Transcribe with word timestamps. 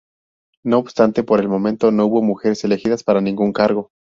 No 0.63 0.79
obstante, 0.79 1.21
por 1.21 1.39
el 1.41 1.47
momento 1.47 1.91
no 1.91 2.07
hubo 2.07 2.23
mujeres 2.23 2.63
elegidas 2.63 3.03
para 3.03 3.21
ningún 3.21 3.53
cargo. 3.53 3.91